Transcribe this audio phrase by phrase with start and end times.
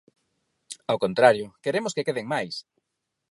[0.91, 2.55] Ao contrario, ¡queremos que queden máis!